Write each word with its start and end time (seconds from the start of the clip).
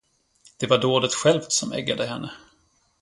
Det 0.61 0.67
var 0.69 0.77
dådet 0.77 1.13
självt, 1.13 1.51
som 1.51 1.73
eggade 1.73 2.05
henne. 2.05 2.31